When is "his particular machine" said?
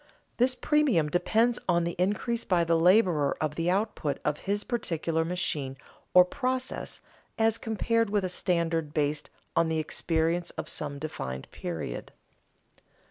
4.49-5.77